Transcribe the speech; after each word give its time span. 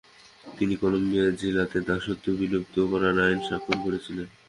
তিনি 0.57 0.73
কলম্বিয়া 0.81 1.25
জেলাতে 1.41 1.77
দাসত্ব 1.87 2.25
বিলুপ্ত 2.39 2.75
করার 2.91 3.15
আইন 3.25 3.39
স্বাক্ষর 3.47 3.77
করেছিলেন। 3.85 4.27